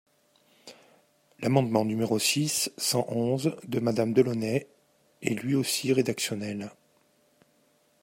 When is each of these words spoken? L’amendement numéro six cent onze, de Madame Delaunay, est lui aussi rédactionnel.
L’amendement 1.41 1.85
numéro 1.85 2.17
six 2.17 2.71
cent 2.75 3.05
onze, 3.09 3.55
de 3.67 3.79
Madame 3.79 4.13
Delaunay, 4.13 4.65
est 5.21 5.39
lui 5.43 5.53
aussi 5.53 5.93
rédactionnel. 5.93 6.71